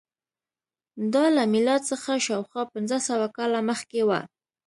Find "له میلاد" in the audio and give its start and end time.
1.35-1.81